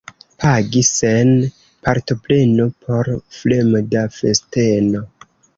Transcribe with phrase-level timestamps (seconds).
[0.43, 1.33] Pagi sen
[1.83, 5.05] partopreno por fremda festeno.